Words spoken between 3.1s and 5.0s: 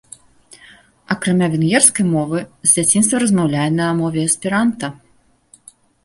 размаўляе на мове эсперанта.